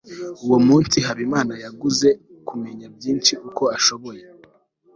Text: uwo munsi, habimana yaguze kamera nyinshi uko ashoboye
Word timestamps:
uwo 0.45 0.57
munsi, 0.67 0.97
habimana 1.07 1.53
yaguze 1.63 2.09
kamera 2.47 2.85
nyinshi 3.01 3.33
uko 3.47 3.63
ashoboye 3.77 4.23